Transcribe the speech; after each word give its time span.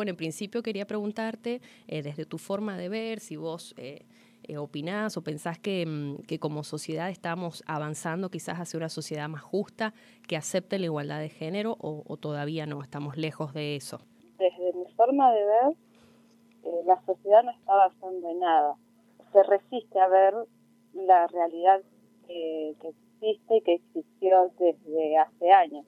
Bueno, 0.00 0.12
en 0.12 0.16
principio 0.16 0.62
quería 0.62 0.86
preguntarte, 0.86 1.60
eh, 1.86 2.00
desde 2.00 2.24
tu 2.24 2.38
forma 2.38 2.78
de 2.78 2.88
ver, 2.88 3.20
si 3.20 3.36
vos 3.36 3.74
eh, 3.76 4.06
eh, 4.44 4.56
opinás 4.56 5.18
o 5.18 5.22
pensás 5.22 5.58
que, 5.58 5.84
mm, 5.84 6.22
que, 6.26 6.38
como 6.38 6.64
sociedad 6.64 7.10
estamos 7.10 7.62
avanzando 7.66 8.30
quizás 8.30 8.60
hacia 8.60 8.78
una 8.78 8.88
sociedad 8.88 9.28
más 9.28 9.42
justa, 9.42 9.92
que 10.26 10.38
acepte 10.38 10.78
la 10.78 10.86
igualdad 10.86 11.20
de 11.20 11.28
género 11.28 11.76
o, 11.78 12.16
todavía 12.16 12.64
no, 12.64 12.82
estamos 12.82 13.18
lejos 13.18 13.52
de 13.52 13.76
eso. 13.76 13.98
Desde 14.38 14.72
mi 14.72 14.90
forma 14.94 15.34
de 15.34 15.44
ver, 15.44 15.76
la 16.86 16.98
sociedad 17.04 17.42
no 17.42 17.50
está 17.50 17.70
avanzando 17.70 18.30
en 18.30 18.38
nada. 18.38 18.76
Se 19.34 19.42
resiste 19.42 20.00
a 20.00 20.08
ver 20.08 20.32
la 20.94 21.26
realidad 21.26 21.82
que 22.26 22.70
existe 22.88 23.54
y 23.54 23.60
que 23.60 23.74
existió 23.74 24.50
desde 24.58 25.18
hace 25.18 25.52
años. 25.52 25.84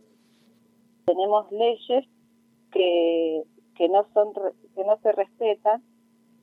Tenemos 1.06 1.50
leyes 1.50 2.04
que 2.72 3.44
que 3.76 3.88
no 3.88 4.06
son 4.12 4.32
que 4.74 4.84
no 4.84 4.98
se 5.02 5.12
respetan 5.12 5.82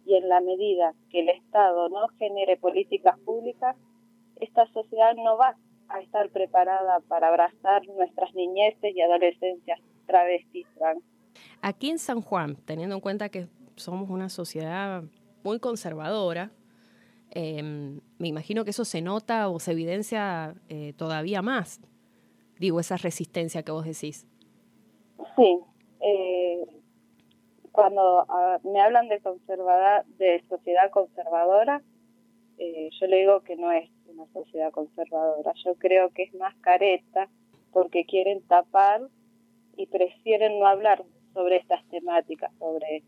y 0.06 0.16
en 0.16 0.28
la 0.28 0.42
medida 0.42 0.94
que 1.10 1.22
el 1.22 1.30
Estado 1.30 1.90
no 1.90 2.08
genere 2.18 2.58
políticas 2.58 3.20
públicas, 3.20 3.76
esta 4.40 4.66
sociedad 4.74 5.16
no 5.16 5.38
va 5.38 5.56
a 5.90 6.00
estar 6.02 6.30
preparada 6.30 7.00
para 7.08 7.28
abrazar 7.28 7.86
nuestras 7.88 8.34
niñeces 8.34 8.96
y 8.96 9.02
adolescencias 9.02 9.80
travestis 10.08 10.68
trans. 10.78 11.04
Aquí 11.62 11.90
en 11.90 12.00
San 12.00 12.22
Juan, 12.22 12.56
teniendo 12.66 12.96
en 12.96 13.02
cuenta 13.02 13.30
que 13.30 13.48
somos 13.76 14.10
una 14.10 14.30
sociedad 14.30 15.04
muy 15.44 15.60
conservadora, 15.60 16.52
em, 17.32 18.02
me 18.18 18.28
imagino 18.28 18.64
que 18.64 18.72
eso 18.72 18.86
se 18.86 19.02
nota 19.02 19.50
o 19.50 19.60
se 19.60 19.72
evidencia 19.72 20.56
eh, 20.70 20.94
todavía 20.98 21.42
más, 21.42 21.82
digo, 22.60 22.80
esa 22.80 22.98
resistencia 22.98 23.64
que 23.64 23.72
vos 23.72 23.86
decís. 23.86 24.28
Sí, 25.36 25.60
eh, 26.02 26.66
cuando 27.80 28.26
me 28.64 28.82
hablan 28.82 29.08
de 29.08 29.22
conservada, 29.22 30.04
de 30.18 30.44
sociedad 30.50 30.90
conservadora, 30.92 31.82
eh, 32.58 32.90
yo 33.00 33.08
le 33.08 33.20
digo 33.20 33.42
que 33.42 33.56
no 33.56 33.72
es 33.72 33.90
una 34.08 34.26
sociedad 34.34 34.72
conservadora. 34.72 35.54
Yo 35.64 35.76
creo 35.76 36.10
que 36.10 36.24
es 36.24 36.34
más 36.34 36.54
careta 36.58 37.30
porque 37.72 38.06
quieren 38.06 38.46
tapar 38.48 39.02
y 39.78 39.88
prefieren 39.88 40.60
no 40.60 40.68
hablar 40.68 41.06
sobre 41.34 41.56
estas 41.56 41.88
temáticas, 41.88 42.52
sobre 42.60 43.04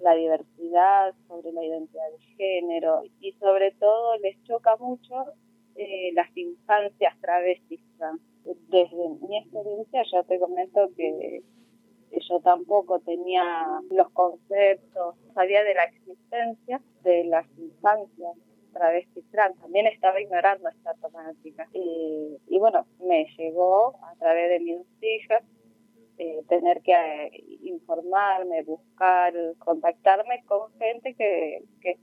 la 0.00 0.14
diversidad, 0.14 1.14
sobre 1.26 1.52
la 1.52 1.64
identidad 1.64 2.10
de 2.12 2.34
género 2.36 3.02
y 3.20 3.32
sobre 3.32 3.72
todo 3.72 4.16
les 4.18 4.42
choca 4.44 4.76
mucho 4.76 5.14
eh, 5.76 6.12
las 6.14 6.34
infancias 6.34 7.14
travestis. 7.20 7.80
Desde 8.68 9.08
mi 9.20 9.36
experiencia 9.36 10.02
ya 10.10 10.22
te 10.22 10.38
comento 10.38 10.88
que 10.96 11.42
yo 12.28 12.40
tampoco 12.40 13.00
tenía 13.00 13.44
los 13.90 14.10
conceptos, 14.10 15.16
sabía 15.34 15.62
de 15.64 15.74
la 15.74 15.84
existencia 15.84 16.80
de 17.02 17.24
las 17.24 17.46
infancias 17.58 18.36
travestis 18.72 19.24
trans, 19.30 19.58
también 19.60 19.86
estaba 19.86 20.20
ignorando 20.20 20.68
esta 20.68 20.94
temática. 20.94 21.68
Y, 21.72 22.36
y 22.46 22.58
bueno, 22.58 22.86
me 23.00 23.26
llegó 23.36 23.96
a 24.04 24.14
través 24.16 24.50
de 24.50 24.60
mis 24.60 24.86
hijas 25.00 25.42
eh, 26.20 26.42
tener 26.48 26.82
que 26.82 26.92
eh, 26.92 27.30
informarme, 27.62 28.64
buscar, 28.64 29.32
contactarme 29.60 30.42
con 30.46 30.72
gente 30.78 31.14
que, 31.14 31.62
que, 31.80 31.96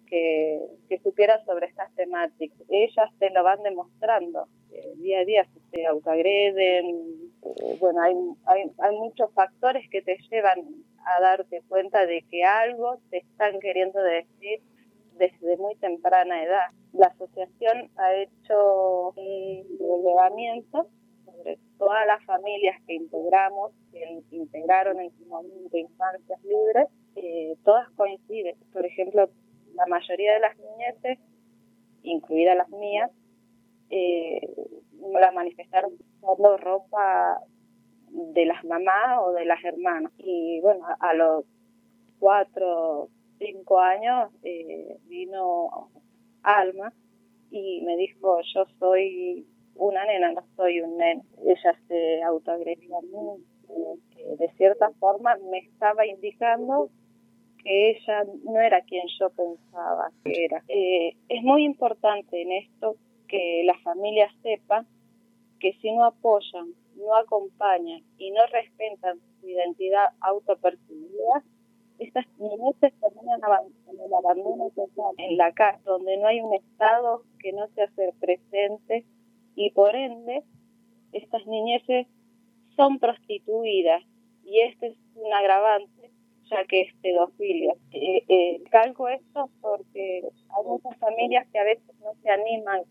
que, 0.87 0.99
supiera 0.99 1.43
sobre 1.43 1.67
estas 1.67 1.93
temáticas. 1.95 2.57
Ellas 2.69 3.09
te 3.19 3.29
lo 3.31 3.43
van 3.43 3.61
demostrando. 3.63 4.47
Eh, 4.71 4.93
día 4.97 5.19
a 5.19 5.25
día 5.25 5.47
se 5.71 5.85
autoagreden. 5.85 7.24
Bueno, 7.79 8.01
hay, 8.01 8.13
hay, 8.45 8.71
hay 8.79 8.95
muchos 8.97 9.31
factores 9.33 9.87
que 9.89 10.01
te 10.01 10.17
llevan 10.29 10.59
a 11.05 11.21
darte 11.21 11.61
cuenta 11.67 12.05
de 12.05 12.23
que 12.29 12.43
algo 12.43 12.99
te 13.09 13.17
están 13.17 13.59
queriendo 13.59 14.01
decir 14.01 14.61
desde 15.17 15.57
muy 15.57 15.75
temprana 15.75 16.43
edad. 16.43 16.67
La 16.93 17.07
asociación 17.07 17.89
ha 17.97 18.13
hecho 18.13 19.11
un 19.11 19.77
relevamiento 19.79 20.87
sobre 21.25 21.59
todas 21.77 22.05
las 22.07 22.23
familias 22.25 22.81
que 22.87 22.95
integramos, 22.95 23.71
que 23.91 24.21
integraron 24.31 24.99
en 24.99 25.11
su 25.17 25.25
momento 25.25 25.77
infancias 25.77 26.43
libres, 26.43 26.87
eh, 27.15 27.55
todas 27.63 27.89
coinciden. 27.91 28.55
Por 28.71 28.85
ejemplo, 28.85 29.29
la 29.73 29.85
mayoría 29.87 30.33
de 30.33 30.39
las 30.39 30.57
niñeces, 30.57 31.19
incluidas 32.03 32.57
las 32.57 32.69
mías, 32.69 33.11
eh, 33.89 34.39
las 35.19 35.33
manifestaron 35.33 35.93
usando 36.25 36.57
ropa 36.57 37.41
de 38.09 38.45
las 38.45 38.63
mamás 38.65 39.19
o 39.21 39.31
de 39.33 39.45
las 39.45 39.63
hermanas. 39.63 40.11
Y 40.17 40.59
bueno, 40.61 40.85
a, 40.99 41.13
los 41.13 41.45
cuatro, 42.19 43.09
cinco 43.39 43.79
años 43.79 44.31
eh, 44.43 44.97
vino 45.07 45.89
Alma 46.43 46.93
y 47.51 47.81
me 47.85 47.97
dijo, 47.97 48.39
yo 48.53 48.65
soy 48.79 49.45
una 49.75 50.05
nena, 50.05 50.31
no 50.31 50.43
soy 50.55 50.81
un 50.81 50.97
nene. 50.97 51.23
Ella 51.45 51.77
se 51.87 52.23
autoagredía 52.23 52.97
eh, 53.69 54.35
de 54.37 54.51
cierta 54.57 54.91
forma 54.99 55.35
me 55.49 55.59
estaba 55.59 56.05
indicando 56.05 56.89
que 57.63 57.91
ella 57.91 58.23
no 58.43 58.59
era 58.59 58.81
quien 58.81 59.07
yo 59.19 59.29
pensaba 59.31 60.11
que 60.23 60.45
era. 60.45 60.63
Eh, 60.67 61.15
es 61.29 61.43
muy 61.43 61.65
importante 61.65 62.41
en 62.41 62.51
esto 62.51 62.95
que 63.27 63.63
la 63.65 63.77
familia 63.79 64.29
sepa 64.43 64.85
que 65.59 65.73
si 65.81 65.91
no 65.91 66.05
apoyan, 66.05 66.73
no 66.95 67.15
acompañan 67.15 68.01
y 68.17 68.31
no 68.31 68.41
respetan 68.47 69.19
su 69.39 69.49
identidad 69.49 70.09
autopercibida, 70.21 71.43
estas 71.99 72.25
niñas 72.37 72.75
terminan 72.79 73.39
en 73.87 73.99
el 73.99 74.13
abandono 74.13 74.69
total 74.75 75.13
en 75.17 75.37
la 75.37 75.53
casa, 75.53 75.79
donde 75.85 76.17
no 76.17 76.27
hay 76.27 76.41
un 76.41 76.53
Estado 76.53 77.23
que 77.39 77.53
no 77.53 77.67
se 77.69 77.83
hace 77.83 78.13
presente 78.19 79.05
y 79.55 79.71
por 79.71 79.95
ende 79.95 80.43
estas 81.13 81.45
niñeces 81.47 82.07
son 82.75 82.99
prostituidas 82.99 84.03
y 84.43 84.59
este 84.61 84.87
es 84.87 84.97
un 85.15 85.33
agravante 85.33 86.11
ya 86.49 86.63
que 86.65 86.81
es 86.81 86.93
pedofilia. 87.01 87.73
Eh, 87.91 88.23
eh, 88.27 88.63
calco 88.69 89.07
esto 89.07 89.49
porque 89.61 90.21
hay 90.23 90.65
muchas 90.65 90.97
familias 90.97 91.47
que 91.51 91.59
a 91.59 91.63
veces 91.63 91.95
no 92.01 92.13
se 92.21 92.29
animan 92.29 92.81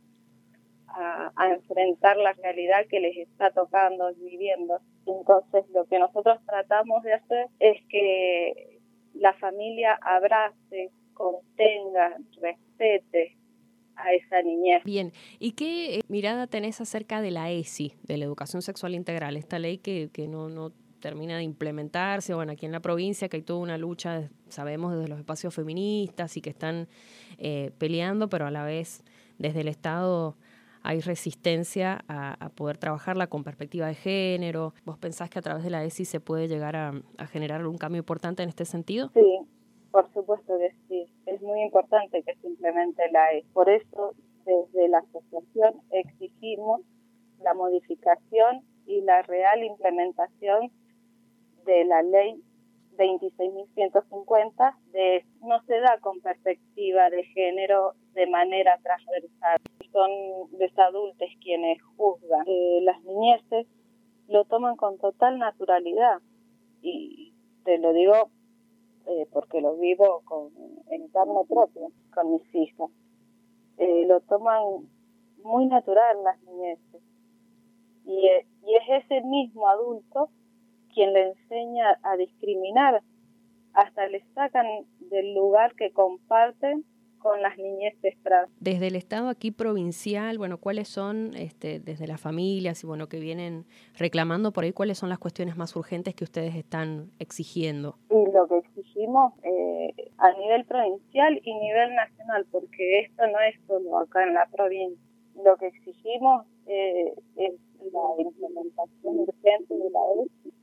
a, 0.97 1.33
a, 1.37 1.53
enfrentar 1.53 2.17
la 2.17 2.33
realidad 2.33 2.87
que 2.89 3.01
les 3.01 3.17
está 3.17 3.51
tocando, 3.51 4.13
viviendo. 4.15 4.79
Entonces 5.07 5.65
lo 5.75 5.85
que 5.87 5.99
nosotros 5.99 6.39
tratamos 6.47 7.03
de 7.03 7.15
hacer 7.15 7.47
es 7.61 7.83
que 7.89 8.81
la 9.15 9.33
familia 9.35 9.99
abrace, 10.03 10.91
contenga, 11.15 12.17
respete, 12.41 13.37
a 13.97 14.13
esa 14.13 14.43
niñez. 14.43 14.83
Bien, 14.85 15.13
¿y 15.39 15.53
qué 15.53 15.97
eh, 15.97 16.01
mirada 16.09 16.47
tenés 16.47 16.81
acerca 16.81 17.21
de 17.21 17.31
la 17.31 17.51
ESI, 17.51 17.95
de 18.03 18.17
la 18.17 18.25
educación 18.25 18.63
sexual 18.63 18.95
integral, 18.95 19.37
esta 19.37 19.59
ley 19.59 19.79
que, 19.79 20.11
que 20.13 20.29
no, 20.29 20.49
no 20.49 20.73
termina 21.01 21.37
de 21.37 21.43
implementarse, 21.43 22.35
bueno, 22.35 22.53
aquí 22.53 22.67
en 22.67 22.73
la 22.73 22.81
provincia 22.81 23.29
que 23.29 23.37
hay 23.37 23.43
toda 23.43 23.61
una 23.61 23.77
lucha, 23.77 24.31
sabemos 24.49 24.95
desde 24.95 25.09
los 25.09 25.19
espacios 25.19 25.55
feministas 25.55 26.37
y 26.37 26.41
que 26.41 26.51
están 26.51 26.89
eh, 27.39 27.73
peleando, 27.79 28.29
pero 28.29 28.47
a 28.47 28.51
la 28.51 28.65
vez 28.65 29.05
desde 29.39 29.61
el 29.61 29.69
Estado 29.69 30.37
hay 30.85 31.01
resistencia 31.01 32.05
a, 32.09 32.51
poder 32.51 32.77
trabajarla 32.77 33.27
con 33.27 33.43
perspectiva 33.43 33.87
de 33.87 33.95
género. 33.95 34.75
¿Vos 34.85 34.99
pensás 34.99 35.31
que 35.31 35.39
a 35.39 35.43
través 35.43 35.65
de 35.65 35.71
la 35.71 35.83
ESI 35.83 36.05
se 36.05 36.21
puede 36.21 36.47
llegar 36.47 36.77
a, 36.77 36.93
generar 37.33 37.67
un 37.67 37.79
cambio 37.79 38.01
importante 38.01 38.43
en 38.43 38.51
este 38.51 38.67
sentido? 38.67 39.11
Sí, 39.15 39.39
por 39.91 40.13
supuesto 40.13 40.59
que 40.59 40.75
sí, 40.87 41.07
es 41.25 41.41
muy 41.41 41.63
importante 41.63 42.23
que 42.23 42.35
se 42.35 42.47
implemente 42.47 43.03
la 43.13 43.33
E. 43.33 43.45
Por 43.55 43.71
eso, 43.71 44.15
desde 44.45 44.89
la 44.89 44.99
asociación 44.99 45.81
exigimos 45.91 46.83
la 47.41 47.55
modificación 47.55 48.63
y 48.87 49.01
la 49.01 49.23
real 49.23 49.65
implementación 49.65 50.71
de 51.65 51.85
la 51.87 52.03
ley 52.03 52.43
26.150 52.97 54.77
de 54.93 55.25
no 55.43 55.63
se 55.67 55.81
da 55.81 55.99
con 56.01 56.21
perspectiva 56.21 57.11
de 57.11 57.25
género 57.25 57.95
de 58.15 58.27
manera 58.27 58.79
transversal. 58.83 59.61
Son 59.93 60.11
los 60.59 60.79
adultos 60.79 61.29
quienes 61.41 61.83
juzgan. 61.97 62.45
Eh, 62.47 62.81
las 62.83 63.03
niñeces 63.05 63.67
lo 64.29 64.45
toman 64.45 64.77
con 64.77 64.99
total 64.99 65.39
naturalidad 65.39 66.21
y 66.81 67.33
te 67.65 67.79
lo 67.79 67.93
digo 67.93 68.31
eh, 69.07 69.27
porque 69.33 69.61
lo 69.61 69.77
vivo 69.77 70.23
con, 70.25 70.51
en 70.89 71.09
carne 71.09 71.41
propia 71.49 71.89
con 72.15 72.33
mis 72.33 72.55
hijas. 72.55 72.91
Eh, 73.77 74.07
lo 74.07 74.21
toman 74.21 74.89
muy 75.43 75.67
natural 75.67 76.23
las 76.25 76.41
niñeces. 76.43 77.03
Y, 78.07 78.27
eh, 78.27 78.47
y 78.67 78.75
es 78.77 79.05
ese 79.05 79.21
mismo 79.23 79.69
adulto 79.69 80.31
quien 80.95 81.13
le 81.13 81.29
enseña 81.29 81.99
a 82.03 82.17
discriminar, 82.17 83.03
hasta 83.75 84.07
le 84.07 84.23
sacan 84.35 84.67
del 85.11 85.35
lugar 85.35 85.75
que 85.75 85.91
comparten 85.91 86.85
con 87.25 87.41
las 87.41 87.57
niñeces 87.57 88.15
trans. 88.23 88.51
Desde 88.61 88.89
el 88.89 88.97
Estado 88.97 89.31
aquí 89.31 89.51
provincial, 89.51 90.37
bueno, 90.37 90.59
¿cuáles 90.59 90.89
son, 90.89 91.31
este, 91.35 91.81
desde 91.81 92.07
las 92.07 92.21
familias 92.21 92.85
y 92.85 92.87
bueno, 92.87 93.09
que 93.09 93.19
vienen 93.19 93.65
reclamando 93.99 94.53
por 94.53 94.65
ahí, 94.65 94.73
cuáles 94.73 94.99
son 94.99 95.09
las 95.09 95.19
cuestiones 95.19 95.57
más 95.57 95.75
urgentes 95.75 96.15
que 96.15 96.25
ustedes 96.25 96.55
están 96.55 97.11
exigiendo? 97.19 97.97
Y 98.11 98.31
lo 98.31 98.47
que 98.47 98.59
exigimos 98.59 99.33
eh, 99.43 100.13
a 100.19 100.33
nivel 100.33 100.67
provincial 100.67 101.41
y 101.43 101.55
nivel 101.55 101.95
nacional, 101.95 102.47
porque 102.51 103.01
esto 103.01 103.27
no 103.27 103.41
es 103.41 103.59
solo 103.67 103.99
acá 103.99 104.23
en 104.23 104.35
la 104.35 104.47
provincia. 104.53 105.03
Lo 105.43 105.57
que 105.57 105.69
exigimos 105.69 106.45
eh, 106.67 107.15
es 107.37 107.55
la 107.91 108.23
implementación 108.23 109.21
urgente 109.21 109.75
de 109.75 109.91
la 109.91 110.01
ESI 110.25 110.54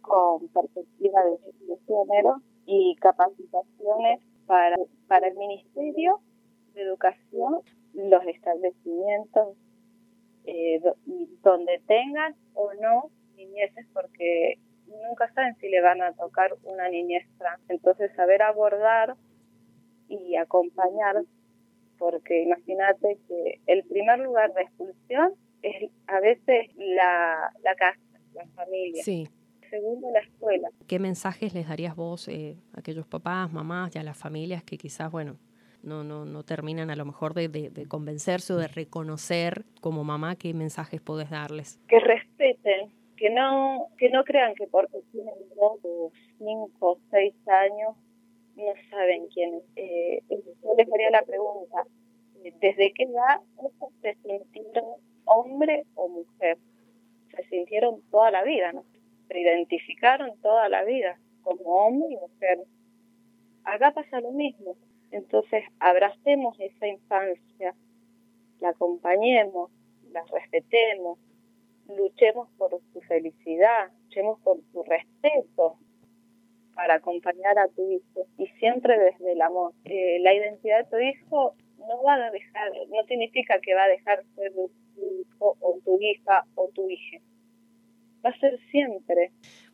con 0.00 0.48
perspectiva 0.48 1.20
de, 1.24 1.66
de 1.66 1.78
género 1.86 2.42
y 2.66 2.96
capacitaciones 2.96 4.20
para, 4.46 4.76
para 5.08 5.28
el 5.28 5.36
Ministerio 5.36 6.20
de 6.74 6.82
Educación, 6.82 7.60
los 7.94 8.24
establecimientos 8.26 9.56
eh, 10.44 10.80
donde 11.42 11.80
tengan 11.86 12.34
o 12.54 12.72
no 12.74 13.10
niñeces, 13.36 13.86
porque 13.92 14.58
nunca 14.86 15.32
saben 15.32 15.56
si 15.56 15.68
le 15.68 15.80
van 15.80 16.02
a 16.02 16.12
tocar 16.12 16.50
una 16.64 16.88
niñez 16.88 17.26
trans. 17.38 17.62
Entonces, 17.68 18.12
saber 18.14 18.42
abordar 18.42 19.14
y 20.08 20.36
acompañar, 20.36 21.22
porque 21.98 22.42
imagínate 22.42 23.18
que 23.28 23.60
el 23.66 23.84
primer 23.84 24.18
lugar 24.20 24.52
de 24.54 24.62
expulsión 24.62 25.34
es 25.62 25.90
a 26.06 26.20
veces 26.20 26.68
la, 26.76 27.52
la 27.62 27.74
casa, 27.74 28.00
la 28.34 28.46
familia. 28.48 29.02
Sí 29.02 29.28
segundo 29.70 30.10
la 30.10 30.20
escuela. 30.20 30.68
¿Qué 30.86 30.98
mensajes 30.98 31.54
les 31.54 31.68
darías 31.68 31.96
vos 31.96 32.28
eh, 32.28 32.56
a 32.74 32.80
aquellos 32.80 33.06
papás, 33.06 33.52
mamás 33.52 33.94
y 33.94 33.98
a 33.98 34.02
las 34.02 34.18
familias 34.18 34.62
que 34.62 34.76
quizás, 34.76 35.10
bueno, 35.10 35.38
no, 35.82 36.04
no, 36.04 36.24
no 36.24 36.42
terminan 36.42 36.90
a 36.90 36.96
lo 36.96 37.04
mejor 37.04 37.34
de, 37.34 37.48
de, 37.48 37.86
convencerse 37.86 38.52
o 38.52 38.56
de 38.56 38.68
reconocer 38.68 39.64
como 39.80 40.04
mamá 40.04 40.36
qué 40.36 40.52
mensajes 40.52 41.00
podés 41.00 41.30
darles? 41.30 41.80
Que 41.88 42.00
respeten, 42.00 42.92
que 43.16 43.30
no, 43.30 43.86
que 43.96 44.10
no 44.10 44.24
crean 44.24 44.54
que 44.54 44.66
porque 44.66 45.00
tienen 45.12 45.34
dos 45.56 46.12
cinco 46.38 46.98
seis 47.10 47.34
años 47.48 47.96
no 48.56 48.72
saben 48.90 49.26
quién 49.28 49.54
es. 49.54 49.62
Eh, 49.76 50.22
yo 50.28 50.74
les 50.76 50.92
haría 50.92 51.10
la 51.10 51.22
pregunta, 51.22 51.84
¿desde 52.60 52.92
qué 52.92 53.04
edad 53.04 53.40
se 54.02 54.14
sintieron 54.22 54.84
hombre 55.24 55.84
o 55.94 56.08
mujer? 56.08 56.58
Se 57.34 57.44
sintieron 57.48 58.02
toda 58.10 58.30
la 58.30 58.42
vida, 58.42 58.72
¿no? 58.72 58.84
Se 59.30 59.40
identificaron 59.40 60.36
toda 60.40 60.68
la 60.68 60.84
vida 60.84 61.18
como 61.42 61.62
hombre 61.62 62.08
y 62.10 62.16
mujer. 62.16 62.58
Acá 63.64 63.92
pasa 63.92 64.20
lo 64.20 64.32
mismo. 64.32 64.76
Entonces, 65.10 65.64
abracemos 65.78 66.58
esa 66.60 66.86
infancia, 66.86 67.74
la 68.60 68.70
acompañemos, 68.70 69.70
la 70.12 70.24
respetemos, 70.32 71.18
luchemos 71.88 72.48
por 72.56 72.70
su 72.92 73.00
felicidad, 73.02 73.90
luchemos 74.04 74.40
por 74.40 74.58
su 74.72 74.82
respeto 74.84 75.78
para 76.74 76.94
acompañar 76.94 77.58
a 77.58 77.68
tu 77.68 77.90
hijo 77.90 78.26
y 78.38 78.46
siempre 78.58 78.98
desde 78.98 79.32
el 79.32 79.42
amor. 79.42 79.74
Eh, 79.84 80.18
la 80.20 80.34
identidad 80.34 80.84
de 80.84 80.90
tu 80.90 80.98
hijo 80.98 81.54
no 81.78 82.02
va 82.02 82.14
a 82.14 82.30
dejar, 82.30 82.70
no 82.88 83.04
significa 83.06 83.60
que 83.60 83.74
va 83.74 83.84
a 83.84 83.88
dejar 83.88 84.24
ser 84.36 84.52
tu 84.52 84.70
hijo 85.20 85.56
o 85.60 85.78
tu 85.84 86.00
hija 86.00 86.44
o 86.54 86.68
tu 86.68 86.88
hija 86.88 87.18
va 88.24 88.30
a 88.30 88.38
ser 88.38 88.58
siempre. 88.70 89.32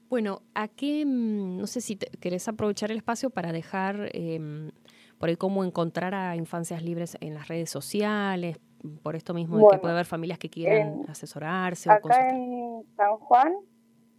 Bueno, 0.09 0.43
¿a 0.55 0.69
qué, 0.69 1.05
mm, 1.05 1.59
no 1.59 1.67
sé 1.67 1.81
si 1.81 1.97
querés 1.97 2.47
aprovechar 2.49 2.91
el 2.91 2.99
espacio 2.99 3.31
para 3.31 3.53
dejar 3.53 4.11
em, 4.13 4.71
por 5.19 5.29
ahí 5.29 5.37
cómo 5.37 5.65
encontrar 5.65 6.15
a 6.15 6.37
infancias 6.37 6.83
libres 6.83 7.17
en 7.21 7.35
las 7.35 7.49
redes 7.49 7.71
sociales, 7.71 8.59
por 9.03 9.17
esto 9.17 9.35
mismo 9.35 9.59
de 9.59 9.67
que 9.71 9.79
puede 9.79 9.95
haber 9.95 10.07
familias 10.07 10.39
que 10.39 10.49
quieran 10.49 11.03
asesorarse? 11.09 11.91
Acá 11.91 12.29
en 12.31 12.85
San 12.97 13.17
Juan 13.17 13.53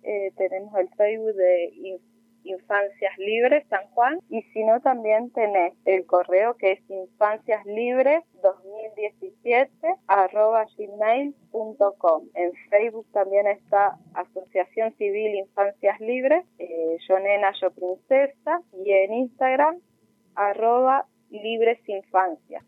eh, 0.04 0.32
tenemos 0.36 0.74
el 0.78 0.90
Facebook 0.90 1.36
de 1.36 2.00
Infancias 2.48 3.18
Libres 3.18 3.66
San 3.70 3.88
Juan 3.92 4.20
y 4.30 4.42
si 4.54 4.64
no 4.64 4.80
también 4.82 5.32
tenés 5.32 5.74
el 5.86 6.06
correo 6.06 6.56
que 6.56 6.74
es 6.74 6.90
infanciaslibres 6.90 8.24
2017 8.42 9.70
arroba 10.08 10.66
gmail.com. 10.78 12.24
En 12.34 12.54
Facebook 12.70 13.06
también 13.12 13.48
está 13.48 13.98
Asociación 14.14 14.94
Civil 14.98 15.36
Infancias 15.36 16.00
Libres, 16.00 16.46
eh, 16.60 16.98
yo 17.08 17.20
nena, 17.20 17.52
yo 17.62 17.72
princesa 17.72 18.62
y 18.74 18.92
en 18.92 19.14
Instagram 19.14 19.80
arroba 20.36 21.06
libres 21.30 21.80
infancias. 21.88 22.64